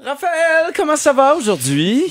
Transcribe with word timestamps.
Raphaël, 0.00 0.72
comment 0.76 0.94
ça 0.94 1.12
va 1.12 1.34
aujourd'hui? 1.34 2.04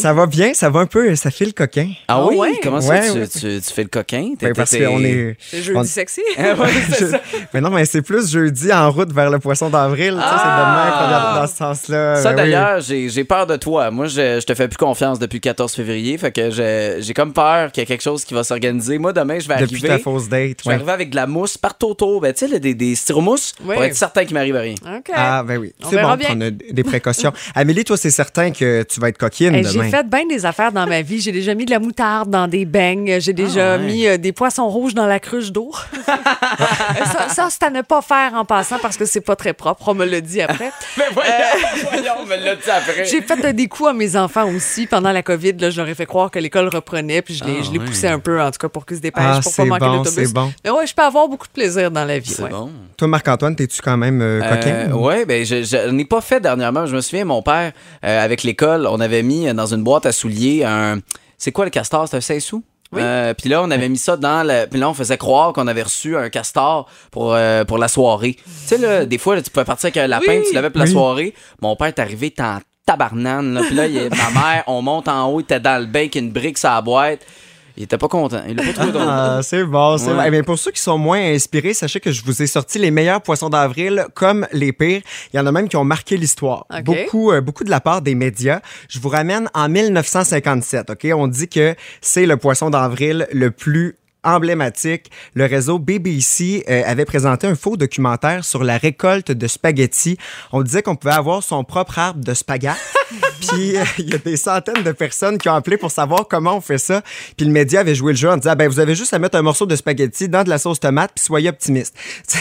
Ça 0.00 0.12
va 0.12 0.26
bien, 0.26 0.54
ça 0.54 0.70
va 0.70 0.80
un 0.80 0.86
peu, 0.86 1.14
ça 1.16 1.30
fait 1.30 1.44
le 1.44 1.52
coquin. 1.52 1.88
Ah, 2.08 2.14
Ah 2.16 2.26
oui? 2.26 2.36
ouais? 2.36 2.60
Comment 2.62 2.80
ça, 2.80 2.88
Ouais, 2.90 3.10
tu, 3.12 3.18
ouais. 3.18 3.28
tu- 3.28 3.60
tu 3.66 3.72
fais 3.74 3.82
le 3.82 3.88
coquin? 3.88 4.34
Ben, 4.40 4.52
parce 4.54 4.76
qu'on 4.76 5.02
est. 5.04 5.36
C'est 5.38 5.62
jeudi 5.62 5.78
On- 5.78 5.84
sexy. 5.84 6.22
Ça. 6.36 7.20
Mais 7.52 7.60
non, 7.60 7.70
mais 7.70 7.84
c'est 7.84 8.02
plus 8.02 8.30
jeudi 8.30 8.72
en 8.72 8.90
route 8.90 9.12
vers 9.12 9.30
le 9.30 9.38
poisson 9.38 9.70
d'avril. 9.70 10.16
Ah! 10.20 10.40
C'est 10.42 11.10
dans, 11.34 11.40
dans 11.40 11.46
ce 11.46 11.56
sens-là. 11.56 12.16
Ça, 12.16 12.32
Ben 12.32 12.44
oui. 12.44 12.50
d'ailleurs, 12.50 12.80
j'ai 12.80 13.08
j'ai 13.08 13.24
peur 13.24 13.46
de 13.46 13.56
toi. 13.56 13.90
Moi, 13.90 14.06
je, 14.06 14.40
je 14.40 14.46
te 14.46 14.54
fais 14.54 14.68
plus 14.68 14.76
confiance 14.76 15.18
depuis 15.18 15.36
le 15.36 15.40
14 15.40 15.72
février. 15.72 16.16
Fait 16.18 16.32
que 16.32 16.50
je- 16.50 16.98
j'ai 17.00 17.14
comme 17.14 17.32
peur 17.32 17.70
qu'il 17.72 17.80
y 17.80 17.84
ait 17.84 17.86
quelque 17.86 18.02
chose 18.02 18.24
qui 18.24 18.34
va 18.34 18.44
s'organiser. 18.44 18.98
Moi, 18.98 19.12
demain, 19.12 19.38
je 19.38 19.48
vais 19.48 19.56
Depuis 19.56 19.76
arriver. 19.76 19.88
ta 19.88 19.98
fausse 19.98 20.28
date. 20.28 20.58
Je 20.58 20.64
vais 20.64 20.68
ouais. 20.68 20.74
arriver 20.74 20.92
avec 20.92 21.10
de 21.10 21.16
la 21.16 21.26
mousse 21.26 21.56
partout 21.58 21.86
autour. 21.88 22.20
Ben, 22.20 22.32
tu 22.32 22.48
sais, 22.48 22.58
des, 22.60 22.74
des 22.74 22.94
styromousses 22.94 23.54
Oui. 23.64 23.74
pour 23.74 23.84
être 23.84 23.96
certain 23.96 24.24
qu'il 24.24 24.34
m'arrive 24.34 24.56
rien. 24.56 24.74
OK. 24.84 25.10
Ah, 25.14 25.42
ben 25.46 25.58
oui. 25.58 25.72
On 25.84 25.90
C'est 25.90 26.00
bon, 26.02 26.14
bien. 26.16 26.26
prendre 26.28 26.48
des 26.50 26.84
précautions. 26.84 27.32
Amélie, 27.54 27.84
toi, 27.84 27.96
c'est 27.96 28.10
certain 28.10 28.50
que 28.50 28.82
tu 28.82 29.00
vas 29.00 29.08
être 29.08 29.18
coquine 29.18 29.52
demain. 29.62 29.83
J'ai 29.84 29.90
fait 29.90 30.08
bien 30.08 30.26
des 30.26 30.46
affaires 30.46 30.72
dans 30.72 30.86
ma 30.86 31.02
vie. 31.02 31.20
J'ai 31.20 31.32
déjà 31.32 31.54
mis 31.54 31.64
de 31.64 31.70
la 31.70 31.78
moutarde 31.78 32.30
dans 32.30 32.48
des 32.48 32.64
beignes. 32.64 33.18
J'ai 33.20 33.32
déjà 33.32 33.74
Ah, 33.74 33.76
ouais. 33.78 33.84
mis 33.84 34.06
euh, 34.06 34.16
des 34.16 34.32
poissons 34.32 34.68
rouges 34.68 34.94
dans 34.94 35.06
la 35.06 35.20
cruche 35.20 35.52
d'eau. 35.52 35.70
ça, 37.12 37.28
ça, 37.28 37.48
c'est 37.50 37.62
à 37.64 37.70
ne 37.70 37.82
pas 37.82 38.02
faire 38.02 38.32
en 38.34 38.44
passant 38.44 38.78
parce 38.80 38.96
que 38.96 39.04
c'est 39.04 39.20
pas 39.20 39.36
très 39.36 39.52
propre. 39.52 39.88
On 39.88 39.94
me 39.94 40.04
l'a 40.04 40.20
dit 40.20 40.40
après. 40.40 40.70
Mais 40.96 41.04
voyons, 41.12 41.32
voyons, 41.90 42.12
on 42.22 42.26
me 42.26 42.36
l'a 42.36 42.54
dit 42.56 42.70
après. 42.70 43.04
J'ai 43.04 43.20
fait 43.22 43.44
euh, 43.44 43.52
des 43.52 43.66
coups 43.68 43.90
à 43.90 43.92
mes 43.92 44.16
enfants 44.16 44.48
aussi 44.48 44.86
pendant 44.86 45.12
la 45.12 45.22
COVID. 45.22 45.52
Là, 45.58 45.70
je 45.70 45.80
leur 45.80 45.88
ai 45.88 45.94
fait 45.94 46.06
croire 46.06 46.30
que 46.30 46.38
l'école 46.38 46.68
reprenait, 46.68 47.22
puis 47.22 47.34
je 47.34 47.44
les, 47.44 47.56
Ah, 47.60 47.62
je 47.64 47.72
les 47.72 47.78
poussais 47.78 48.08
un 48.08 48.18
peu, 48.18 48.40
en 48.40 48.50
tout 48.50 48.58
cas, 48.58 48.68
pour 48.68 48.86
qu'ils 48.86 48.96
se 48.98 49.02
dépêchent, 49.02 49.24
Ah, 49.26 49.40
pour 49.42 49.52
c'est 49.52 49.62
pas 49.62 49.68
manquer 49.68 49.84
bon, 49.86 49.92
l'autobus. 49.98 50.12
c'est 50.28 50.32
bon. 50.34 50.52
Mais 50.64 50.70
ouais, 50.70 50.86
je 50.86 50.94
peux 50.94 51.02
avoir 51.02 51.28
beaucoup 51.28 51.46
de 51.46 51.52
plaisir 51.52 51.90
dans 51.90 52.04
la 52.04 52.18
vie. 52.18 52.30
C'est 52.30 52.42
ouais. 52.42 52.50
bon. 52.50 52.70
Toi, 52.96 53.08
Marc-Antoine, 53.08 53.56
t'es-tu 53.56 53.80
quand 53.82 53.96
même 53.96 54.20
euh, 54.22 54.40
coquin? 54.40 54.90
oui, 54.94 55.24
ben 55.26 55.44
je, 55.44 55.62
je 55.62 55.90
n'ai 55.90 56.04
pas 56.04 56.20
fait 56.20 56.40
dernièrement. 56.40 56.86
Je 56.86 56.94
me 56.96 57.00
souviens, 57.00 57.24
mon 57.24 57.42
père, 57.42 57.72
euh, 58.04 58.24
avec 58.24 58.42
l'école, 58.42 58.86
on 58.86 59.00
avait 59.00 59.22
mis 59.22 59.48
euh, 59.48 59.52
dans 59.52 59.66
une 59.66 59.73
boîte 59.82 60.06
à 60.06 60.12
souliers 60.12 60.64
un. 60.64 61.00
C'est 61.38 61.52
quoi 61.52 61.64
le 61.64 61.70
castor? 61.70 62.06
C'est 62.08 62.16
un 62.16 62.20
16 62.20 62.44
sous? 62.44 62.64
Oui. 62.92 63.00
Euh, 63.02 63.34
puis 63.34 63.48
là, 63.48 63.62
on 63.62 63.70
avait 63.72 63.88
mis 63.88 63.98
ça 63.98 64.16
dans 64.16 64.46
le. 64.46 64.66
Puis 64.66 64.78
là, 64.78 64.88
on 64.88 64.94
faisait 64.94 65.16
croire 65.18 65.52
qu'on 65.52 65.66
avait 65.66 65.82
reçu 65.82 66.16
un 66.16 66.28
castor 66.30 66.88
pour, 67.10 67.34
euh, 67.34 67.64
pour 67.64 67.78
la 67.78 67.88
soirée. 67.88 68.34
Tu 68.34 68.42
sais, 68.66 68.78
là, 68.78 69.04
des 69.04 69.18
fois, 69.18 69.34
là, 69.34 69.42
tu 69.42 69.50
pouvais 69.50 69.64
partir 69.64 69.86
avec 69.86 69.96
un 69.96 70.06
lapin, 70.06 70.38
Oui. 70.38 70.44
tu 70.48 70.54
l'avais 70.54 70.70
pour 70.70 70.78
la 70.78 70.84
Oui. 70.84 70.92
soirée. 70.92 71.34
Mon 71.60 71.74
père 71.74 71.88
est 71.88 71.98
arrivé, 71.98 72.30
t'es 72.30 72.42
en 72.42 72.60
tabarnane. 72.86 73.54
Là. 73.54 73.62
Puis 73.66 73.74
là, 73.74 73.86
il 73.86 73.94
y 73.94 73.98
a- 73.98 74.08
ma 74.10 74.30
mère, 74.30 74.64
on 74.68 74.80
monte 74.82 75.08
en 75.08 75.26
haut, 75.28 75.40
il 75.40 75.44
était 75.44 75.58
dans 75.60 75.80
le 75.80 75.86
bain 75.86 76.00
avec 76.00 76.14
une 76.14 76.30
brique 76.30 76.58
sur 76.58 76.70
la 76.70 76.82
boîte. 76.82 77.20
Il 77.76 77.82
était 77.82 77.98
pas 77.98 78.06
content. 78.08 78.40
Il 78.48 78.54
l'a 78.56 78.62
pas 78.62 78.72
trouvé 78.72 78.92
drôle. 78.92 79.06
Ah, 79.08 79.40
c'est 79.42 79.64
bon, 79.64 79.98
c'est 79.98 80.06
Ouais. 80.10 80.14
bon. 80.14 80.22
Eh 80.26 80.30
bien, 80.30 80.42
pour 80.44 80.58
ceux 80.58 80.70
qui 80.70 80.80
sont 80.80 80.96
moins 80.96 81.18
inspirés, 81.20 81.74
sachez 81.74 81.98
que 81.98 82.12
je 82.12 82.22
vous 82.24 82.40
ai 82.40 82.46
sorti 82.46 82.78
les 82.78 82.92
meilleurs 82.92 83.20
poissons 83.20 83.48
d'avril 83.50 84.06
comme 84.14 84.46
les 84.52 84.72
pires. 84.72 85.02
Il 85.32 85.36
y 85.36 85.40
en 85.40 85.46
a 85.46 85.50
même 85.52 85.68
qui 85.68 85.76
ont 85.76 85.84
marqué 85.84 86.16
l'histoire. 86.16 86.66
OK. 86.72 86.84
Beaucoup, 86.84 87.32
euh, 87.32 87.40
beaucoup 87.40 87.64
de 87.64 87.70
la 87.70 87.80
part 87.80 88.00
des 88.00 88.14
médias. 88.14 88.60
Je 88.88 89.00
vous 89.00 89.08
ramène 89.08 89.48
en 89.54 89.68
1957. 89.68 90.90
Ok, 90.90 91.06
on 91.14 91.26
dit 91.26 91.48
que 91.48 91.74
c'est 92.00 92.26
le 92.26 92.36
poisson 92.36 92.70
d'avril 92.70 93.26
le 93.32 93.50
plus 93.50 93.96
emblématique. 94.24 95.10
Le 95.34 95.44
réseau 95.46 95.78
BBC 95.78 96.64
euh, 96.68 96.82
avait 96.86 97.04
présenté 97.04 97.46
un 97.46 97.54
faux 97.54 97.76
documentaire 97.76 98.44
sur 98.44 98.64
la 98.64 98.76
récolte 98.78 99.30
de 99.32 99.46
spaghettis. 99.46 100.18
On 100.52 100.62
disait 100.62 100.82
qu'on 100.82 100.96
pouvait 100.96 101.14
avoir 101.14 101.42
son 101.42 101.64
propre 101.64 101.98
arbre 101.98 102.24
de 102.24 102.34
spaghetti. 102.34 102.78
Puis 103.40 103.76
euh, 103.76 103.84
il 103.98 104.10
y 104.10 104.14
a 104.14 104.18
des 104.18 104.36
centaines 104.36 104.82
de 104.82 104.92
personnes 104.92 105.38
qui 105.38 105.48
ont 105.48 105.54
appelé 105.54 105.76
pour 105.76 105.90
savoir 105.90 106.26
comment 106.28 106.56
on 106.56 106.60
fait 106.60 106.78
ça. 106.78 107.02
Puis 107.36 107.46
le 107.46 107.52
média 107.52 107.80
avait 107.80 107.94
joué 107.94 108.12
le 108.12 108.18
jeu 108.18 108.30
en 108.30 108.36
disant 108.36 108.54
ben 108.56 108.68
vous 108.68 108.80
avez 108.80 108.94
juste 108.94 109.12
à 109.14 109.18
mettre 109.18 109.36
un 109.36 109.42
morceau 109.42 109.66
de 109.66 109.76
spaghetti 109.76 110.28
dans 110.28 110.42
de 110.42 110.48
la 110.48 110.58
sauce 110.58 110.80
tomate 110.80 111.12
puis 111.14 111.24
soyez 111.24 111.48
optimiste. 111.48 111.94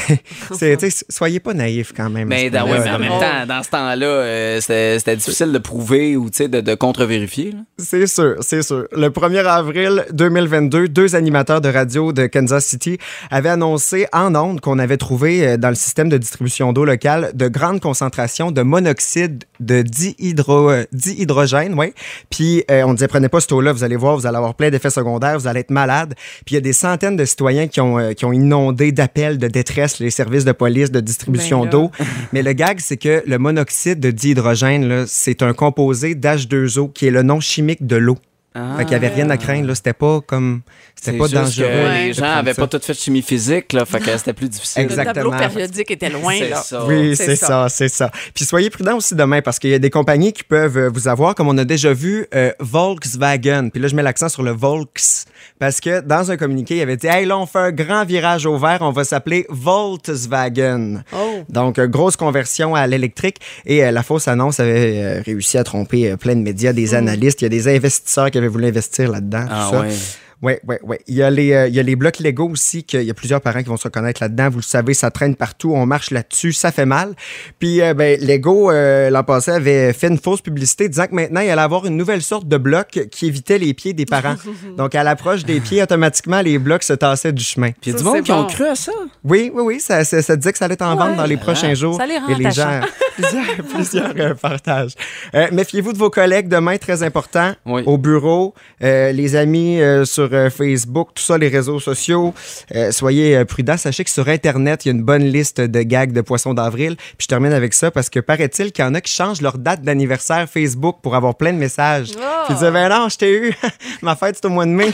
C'est- 0.51 1.05
soyez 1.09 1.39
pas 1.39 1.53
naïf 1.53 1.93
quand 1.95 2.09
même. 2.09 2.27
Mais, 2.27 2.49
dans, 2.49 2.63
ouais, 2.65 2.79
mais 2.83 2.89
en 2.89 2.99
même 2.99 3.09
temps, 3.09 3.45
dans 3.47 3.63
ce 3.63 3.69
temps-là, 3.69 4.05
euh, 4.05 4.61
c'était 4.61 5.15
difficile 5.15 5.51
de 5.51 5.57
prouver 5.57 6.15
ou 6.17 6.29
tu 6.29 6.37
sais, 6.37 6.47
de, 6.47 6.61
de 6.61 6.75
contre-vérifier. 6.75 7.53
C'est 7.77 8.07
sûr, 8.07 8.35
c'est 8.41 8.61
sûr. 8.63 8.87
Le 8.91 9.09
1er 9.09 9.45
avril 9.45 10.05
2022, 10.11 10.87
deux 10.87 11.15
animateurs 11.15 11.61
de 11.61 11.69
radio 11.73 12.13
de 12.13 12.27
Kansas 12.27 12.65
City 12.65 12.97
avaient 13.29 13.49
annoncé 13.49 14.05
en 14.13 14.35
ondes 14.35 14.61
qu'on 14.61 14.79
avait 14.79 14.97
trouvé 14.97 15.45
euh, 15.45 15.57
dans 15.57 15.69
le 15.69 15.75
système 15.75 16.09
de 16.09 16.17
distribution 16.17 16.73
d'eau 16.73 16.85
locale 16.85 17.31
de 17.33 17.47
grandes 17.47 17.81
concentrations 17.81 18.51
de 18.51 18.61
monoxyde 18.61 19.43
de 19.59 19.81
dihydro, 19.81 20.69
euh, 20.69 20.83
dihydrogène, 20.91 21.73
ouais. 21.75 21.93
Puis 22.29 22.63
euh, 22.69 22.83
on 22.85 22.93
disait 22.93 23.07
prenez 23.07 23.29
pas 23.29 23.39
cette 23.39 23.51
eau-là, 23.51 23.71
vous 23.71 23.83
allez 23.83 23.95
voir, 23.95 24.15
vous 24.15 24.25
allez 24.25 24.37
avoir 24.37 24.55
plein 24.55 24.69
d'effets 24.69 24.89
secondaires, 24.89 25.37
vous 25.39 25.47
allez 25.47 25.61
être 25.61 25.71
malade. 25.71 26.13
Puis 26.45 26.53
il 26.53 26.55
y 26.55 26.57
a 26.57 26.61
des 26.61 26.73
centaines 26.73 27.15
de 27.15 27.25
citoyens 27.25 27.67
qui 27.67 27.81
ont 27.81 27.99
euh, 27.99 28.13
qui 28.13 28.25
ont 28.25 28.33
inondé 28.33 28.91
d'appels 28.91 29.37
de 29.37 29.47
détresse 29.47 29.99
les 29.99 30.09
services 30.09 30.45
de 30.45 30.51
police 30.51 30.91
de 30.91 30.99
distribution 30.99 31.63
Ben 31.63 31.69
d'eau. 31.69 31.91
Mais 32.33 32.43
le 32.43 32.53
gag, 32.53 32.79
c'est 32.79 32.97
que 32.97 33.23
le 33.25 33.37
monoxyde 33.37 33.99
de 33.99 34.11
dihydrogène, 34.11 35.05
c'est 35.07 35.41
un 35.41 35.53
composé 35.53 36.15
d'H2O 36.15 36.91
qui 36.91 37.07
est 37.07 37.11
le 37.11 37.23
nom 37.23 37.39
chimique 37.39 37.85
de 37.85 37.95
l'eau. 37.95 38.17
Fait 38.53 38.83
qu'il 38.83 38.89
n'y 38.89 38.95
avait 38.95 39.07
rien 39.07 39.29
à 39.31 39.37
craindre, 39.37 39.67
là. 39.67 39.75
C'était 39.75 39.93
pas 39.93 40.21
comme. 40.21 40.61
C'était 40.95 41.11
C'est 41.11 41.17
pas 41.17 41.23
juste 41.25 41.35
dangereux. 41.57 41.67
que 41.67 41.93
les 42.05 42.13
gens 42.13 42.21
prendre 42.21 42.37
avaient 42.37 42.53
ça. 42.53 42.61
pas 42.61 42.67
tout 42.67 42.85
fait 42.85 42.93
de 42.93 42.97
chimie 42.97 43.21
physique, 43.23 43.73
là, 43.73 43.83
fait 43.85 43.99
que 43.99 44.15
c'était 44.17 44.31
plus 44.33 44.47
difficile. 44.47 44.83
Exact. 44.83 45.07
Le 45.07 45.13
tableau 45.13 45.31
Exactement. 45.33 45.53
périodique 45.55 45.91
était 45.91 46.09
loin, 46.09 46.35
C'est 46.37 46.49
là. 46.49 46.55
ça. 46.57 46.85
Oui, 46.85 47.15
C'est 47.15 47.35
ça. 47.35 47.47
ça, 47.47 47.69
c'est 47.69 47.89
ça. 47.89 48.11
Puis 48.33 48.45
soyez 48.45 48.69
prudents 48.69 48.97
aussi 48.97 49.15
demain 49.15 49.41
parce 49.41 49.59
qu'il 49.59 49.71
y 49.71 49.73
a 49.73 49.79
des 49.79 49.89
compagnies 49.89 50.31
qui 50.33 50.43
peuvent 50.43 50.77
euh, 50.77 50.89
vous 50.93 51.07
avoir, 51.07 51.35
comme 51.35 51.47
on 51.49 51.57
a 51.57 51.65
déjà 51.65 51.91
vu, 51.93 52.25
euh, 52.35 52.51
Volkswagen. 52.59 53.69
Puis 53.69 53.81
là, 53.81 53.87
je 53.87 53.95
mets 53.95 54.03
l'accent 54.03 54.29
sur 54.29 54.43
le 54.43 54.51
Volks 54.51 55.25
parce 55.59 55.81
que 55.81 55.99
dans 56.01 56.31
un 56.31 56.37
communiqué, 56.37 56.77
il 56.77 56.81
avait 56.81 56.95
dit 56.97 57.07
Hey, 57.07 57.25
là, 57.25 57.37
on 57.37 57.45
fait 57.47 57.59
un 57.59 57.71
grand 57.71 58.05
virage 58.05 58.45
au 58.45 58.57
vert, 58.57 58.77
on 58.81 58.91
va 58.91 59.03
s'appeler 59.03 59.45
Volkswagen. 59.49 61.03
Oh. 61.13 61.43
Donc, 61.49 61.79
euh, 61.79 61.87
grosse 61.87 62.15
conversion 62.15 62.75
à 62.75 62.87
l'électrique. 62.87 63.37
Et 63.65 63.83
euh, 63.83 63.91
la 63.91 64.03
fausse 64.03 64.27
annonce 64.27 64.59
avait 64.59 65.01
euh, 65.03 65.21
réussi 65.25 65.57
à 65.57 65.63
tromper 65.63 66.11
euh, 66.11 66.17
plein 66.17 66.35
de 66.35 66.41
médias, 66.41 66.73
des 66.73 66.93
analystes. 66.95 67.41
Il 67.41 67.45
y 67.45 67.47
a 67.47 67.49
des 67.49 67.67
investisseurs 67.67 68.31
qui 68.31 68.39
avaient 68.43 68.51
voulu 68.51 68.67
investir 68.67 69.09
là-dedans. 69.11 69.45
Ah 69.49 69.67
tout 69.69 69.75
ça. 69.75 69.81
ouais. 69.81 69.95
Oui, 70.43 70.53
oui, 70.67 70.75
oui. 70.83 70.97
Il 71.07 71.15
y 71.15 71.23
a 71.23 71.29
les, 71.29 71.53
euh, 71.53 71.67
il 71.69 71.73
y 71.73 71.79
a 71.79 71.83
les 71.83 71.95
blocs 71.95 72.19
Lego 72.19 72.49
aussi, 72.49 72.83
qu'il 72.83 73.03
y 73.03 73.09
a 73.09 73.13
plusieurs 73.13 73.39
parents 73.39 73.59
qui 73.59 73.69
vont 73.69 73.77
se 73.77 73.85
reconnaître 73.85 74.21
là-dedans. 74.21 74.49
Vous 74.49 74.57
le 74.57 74.63
savez, 74.63 74.93
ça 74.93 75.09
traîne 75.09 75.35
partout, 75.37 75.71
on 75.73 75.85
marche 75.85 76.11
là-dessus, 76.11 76.51
ça 76.51 76.73
fait 76.73 76.85
mal. 76.85 77.15
Puis, 77.59 77.81
euh, 77.81 77.93
ben, 77.93 78.19
Lego, 78.19 78.69
euh, 78.69 79.09
l'an 79.09 79.23
passé, 79.23 79.51
avait 79.51 79.93
fait 79.93 80.07
une 80.07 80.17
fausse 80.17 80.41
publicité 80.41 80.89
disant 80.89 81.07
que 81.07 81.15
maintenant, 81.15 81.39
il 81.39 81.49
allait 81.49 81.61
avoir 81.61 81.85
une 81.85 81.95
nouvelle 81.95 82.21
sorte 82.21 82.45
de 82.49 82.57
bloc 82.57 83.07
qui 83.09 83.27
évitait 83.27 83.57
les 83.57 83.73
pieds 83.73 83.93
des 83.93 84.05
parents. 84.05 84.35
Donc, 84.77 84.95
à 84.95 85.03
l'approche 85.03 85.45
des 85.45 85.61
pieds, 85.61 85.81
automatiquement, 85.81 86.41
les 86.41 86.59
blocs 86.59 86.83
se 86.83 86.91
tassaient 86.91 87.31
du 87.31 87.43
chemin. 87.43 87.71
Puis 87.71 87.91
il 87.91 87.93
y 87.93 87.95
a 87.95 87.97
du 87.97 88.03
Ça, 88.03 88.09
monde 88.09 88.23
qui 88.23 88.31
ont 88.33 88.45
cru 88.45 88.65
à 88.65 88.75
ça. 88.75 88.91
Oui, 89.23 89.49
oui, 89.53 89.63
oui, 89.63 89.79
ça, 89.79 90.03
ça, 90.03 90.21
ça 90.21 90.35
disait 90.35 90.51
que 90.51 90.57
ça 90.57 90.65
allait 90.65 90.73
être 90.73 90.81
en 90.81 90.97
vente 90.97 91.15
dans 91.15 91.25
les 91.25 91.37
prochains 91.37 91.73
jours. 91.73 91.95
Ça 91.95 92.05
les 92.05 92.17
rend 92.17 92.27
Et 92.27 92.35
les 92.35 92.51
gens, 92.51 92.81
plusieurs, 93.15 93.65
plusieurs 93.73 94.13
euh, 94.17 94.33
partages. 94.33 94.95
Euh, 95.35 95.47
Méfiez-vous 95.53 95.93
de 95.93 95.97
vos 95.97 96.09
collègues 96.09 96.49
demain, 96.49 96.77
très 96.77 97.01
important. 97.01 97.53
Oui. 97.65 97.83
Au 97.85 97.97
bureau, 97.97 98.53
euh, 98.83 99.13
les 99.13 99.37
amis 99.37 99.81
euh, 99.81 100.03
sur 100.03 100.32
Facebook, 100.49 101.09
tout 101.15 101.23
ça, 101.23 101.37
les 101.37 101.47
réseaux 101.47 101.79
sociaux. 101.79 102.33
Euh, 102.75 102.91
soyez 102.91 103.37
euh, 103.37 103.45
prudents. 103.45 103.77
Sachez 103.77 104.03
que 104.03 104.09
sur 104.09 104.27
Internet, 104.27 104.85
il 104.85 104.89
y 104.89 104.91
a 104.91 104.95
une 104.95 105.03
bonne 105.03 105.23
liste 105.23 105.61
de 105.61 105.81
gags 105.81 106.11
de 106.11 106.21
poissons 106.21 106.53
d'avril. 106.53 106.95
Puis 106.95 107.23
je 107.23 107.27
termine 107.27 107.53
avec 107.53 107.73
ça 107.73 107.91
parce 107.91 108.09
que 108.09 108.19
paraît-il 108.19 108.71
qu'il 108.71 108.83
y 108.83 108.87
en 108.87 108.93
a 108.93 109.01
qui 109.01 109.11
changent 109.11 109.41
leur 109.41 109.57
date 109.57 109.81
d'anniversaire 109.81 110.47
Facebook 110.49 110.97
pour 111.01 111.15
avoir 111.15 111.35
plein 111.35 111.53
de 111.53 111.57
messages. 111.57 112.11
Oh. 112.15 112.19
Puis 112.45 112.53
ils 112.53 112.55
disaient, 112.55 112.71
ben 112.71 112.89
non, 112.89 113.09
je 113.09 113.17
t'ai 113.17 113.31
eu. 113.31 113.53
Ma 114.01 114.15
fête, 114.15 114.37
c'est 114.41 114.45
au 114.45 114.49
mois 114.49 114.65
de 114.65 114.71
mai. 114.71 114.91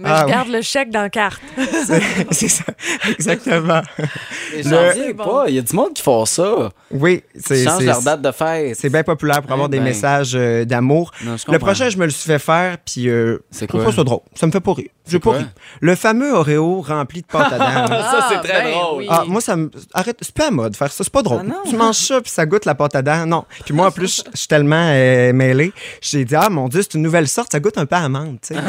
Mais 0.00 0.08
Ah, 0.10 0.24
je 0.26 0.32
garde 0.32 0.48
le 0.48 0.62
chèque 0.62 0.90
dans 0.90 1.02
la 1.02 1.10
carte. 1.10 1.40
C'est- 2.30 2.48
ça. 2.48 2.64
Exactement. 3.08 3.82
Mais 3.98 4.62
Le- 4.62 4.70
J'en 4.70 4.88
reviens 4.88 5.12
pas. 5.14 5.44
Il 5.48 5.54
y 5.54 5.58
a 5.58 5.62
du 5.62 5.76
monde 5.76 5.92
qui 5.94 6.02
font 6.02 6.24
ça. 6.24 6.70
Oui, 6.90 7.22
Ils 7.34 7.42
c'est 7.46 7.64
changent 7.64 7.78
c'est- 7.78 7.84
leur 7.84 8.02
date 8.02 8.22
de 8.22 8.32
fête. 8.32 8.76
C'est 8.78 8.88
bien 8.90 9.02
populaire 9.02 9.42
pour 9.42 9.52
avoir 9.52 9.68
Eh 9.68 9.72
des 9.72 9.78
ben. 9.78 9.84
messages 9.84 10.32
euh, 10.34 10.64
d'amour. 10.64 11.12
Je 11.20 11.50
Le 11.52 11.58
prochain, 11.58 11.88
je 11.90 11.98
me 11.98 12.04
le 12.06 12.10
suis 12.10 12.26
fait 12.26 12.38
faire, 12.38 12.78
puis 12.78 13.08
euh, 13.08 13.38
C'est 13.50 13.60
je 13.60 13.66
trouve 13.66 13.82
quoi? 13.82 13.90
pas 13.90 13.96
ça 13.96 14.04
drôle. 14.04 14.20
Ça 14.34 14.46
me 14.46 14.52
fait 14.52 14.60
pas 14.60 14.72
rire. 14.72 14.88
J'ai 15.06 15.18
pas. 15.18 15.34
Le 15.80 15.94
fameux 15.96 16.32
Oreo 16.34 16.82
rempli 16.82 17.22
de 17.22 17.26
pâte 17.26 17.52
à 17.52 17.58
dents. 17.58 17.64
là. 17.94 18.02
Ça, 18.10 18.28
c'est 18.30 18.48
très 18.48 18.62
ben 18.62 18.70
drôle. 18.72 18.98
oui. 18.98 19.06
Ah, 19.10 19.24
moi, 19.26 19.40
ça 19.40 19.56
me. 19.56 19.68
Arrête, 19.92 20.16
c'est 20.20 20.32
pas 20.34 20.48
à 20.48 20.50
mode 20.52 20.72
de 20.72 20.76
faire 20.76 20.92
ça, 20.92 21.02
c'est 21.02 21.12
pas 21.12 21.22
drôle. 21.22 21.42
Ah 21.50 21.54
tu 21.68 21.74
manges 21.76 21.96
ça, 21.96 22.20
puis 22.20 22.30
ça 22.30 22.46
goûte 22.46 22.64
la 22.64 22.74
pâte 22.76 22.94
à 22.94 23.02
dents. 23.02 23.26
Non. 23.26 23.44
Puis 23.64 23.74
moi, 23.74 23.88
en 23.88 23.90
plus, 23.90 24.22
je 24.32 24.38
suis 24.38 24.46
tellement 24.48 24.88
euh, 24.90 25.32
mêlé. 25.32 25.72
J'ai 26.00 26.24
dit, 26.24 26.36
ah 26.36 26.48
mon 26.48 26.68
Dieu, 26.68 26.82
c'est 26.82 26.94
une 26.94 27.02
nouvelle 27.02 27.26
sorte, 27.28 27.50
ça 27.52 27.58
goûte 27.60 27.76
un 27.78 27.86
peu 27.86 27.96
à 27.96 28.04
amande, 28.04 28.38
tu 28.40 28.54
sais. 28.54 28.60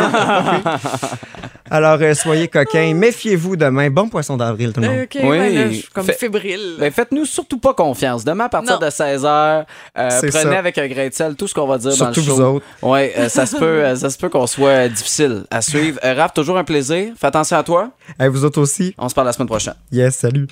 Alors, 1.70 1.98
euh, 2.02 2.14
soyez 2.14 2.48
coquins. 2.50 2.94
Méfiez-vous 2.94 3.56
demain. 3.56 3.90
Bon 3.90 4.10
poisson 4.10 4.36
d'avril, 4.36 4.74
tout 4.74 4.82
le 4.82 4.88
monde. 4.90 5.00
OK, 5.04 5.18
Oui. 5.24 5.38
là, 5.56 5.68
je 5.70 5.74
suis 5.76 5.88
comme 5.94 6.06
Fait- 6.06 6.14
fébrile. 6.14 6.76
Ben, 6.80 6.92
faites-nous 6.92 7.26
surtout 7.26 7.60
pas 7.60 7.74
confiance. 7.74 8.26
Demain, 8.26 8.46
à 8.46 8.50
partir 8.50 8.74
Non. 8.80 8.86
de 8.86 8.90
16h, 8.90 9.66
C'est 9.96 10.28
prenez 10.32 10.52
ça. 10.52 10.60
avec 10.60 10.78
un 10.78 10.88
grain 10.88 11.08
de 11.08 11.14
sel 11.14 11.36
tout 11.36 11.48
ce 11.48 11.54
qu'on 11.54 11.68
va 11.68 11.78
dire 11.78 11.94
Surtout 11.94 12.20
dans 12.22 12.28
le 12.28 12.32
vous 12.34 12.38
show. 12.42 12.56
autres. 12.56 12.66
Ouais, 12.82 13.14
euh, 13.18 13.30
ça 13.30 13.46
se 13.46 13.56
peut, 13.56 13.66
euh, 13.86 13.96
ça 13.96 14.10
se 14.10 14.18
peut 14.18 14.28
qu'on 14.30 14.48
soit 14.48 14.68
euh, 14.70 14.88
difficile 14.90 15.44
à 15.50 15.62
suivre. 15.62 15.98
Euh, 16.04 16.14
Raph, 16.14 16.34
toujours 16.34 16.58
un 16.58 16.66
plaisir. 16.66 17.14
Fais 17.18 17.28
attention 17.28 17.56
à 17.58 17.64
toi. 17.64 17.92
Eh, 18.22 18.28
vous 18.28 18.44
autres 18.44 18.60
aussi. 18.60 18.94
On 18.98 19.08
se 19.08 19.16
parle 19.16 19.28
la 19.28 19.34
semaine 19.34 19.48
prochaine. 19.48 19.76
Yes, 19.94 20.16
salut. 20.18 20.48